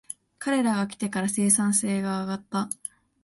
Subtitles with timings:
[0.39, 2.69] 彼らが来てから生産性が上がった